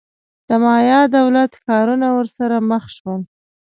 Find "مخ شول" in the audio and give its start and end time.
2.69-3.21